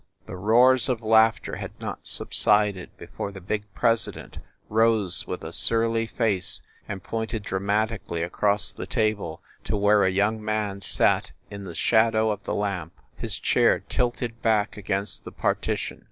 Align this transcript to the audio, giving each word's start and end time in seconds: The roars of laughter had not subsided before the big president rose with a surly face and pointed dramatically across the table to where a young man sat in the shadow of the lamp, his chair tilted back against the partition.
The 0.25 0.35
roars 0.35 0.89
of 0.89 1.03
laughter 1.03 1.57
had 1.57 1.79
not 1.79 2.07
subsided 2.07 2.89
before 2.97 3.31
the 3.31 3.39
big 3.39 3.71
president 3.75 4.39
rose 4.67 5.27
with 5.27 5.43
a 5.43 5.53
surly 5.53 6.07
face 6.07 6.63
and 6.89 7.03
pointed 7.03 7.43
dramatically 7.43 8.23
across 8.23 8.73
the 8.73 8.87
table 8.87 9.43
to 9.63 9.77
where 9.77 10.03
a 10.03 10.09
young 10.09 10.43
man 10.43 10.81
sat 10.81 11.33
in 11.51 11.65
the 11.65 11.75
shadow 11.75 12.31
of 12.31 12.43
the 12.45 12.55
lamp, 12.55 12.93
his 13.15 13.37
chair 13.37 13.81
tilted 13.81 14.41
back 14.41 14.75
against 14.75 15.23
the 15.23 15.31
partition. 15.31 15.99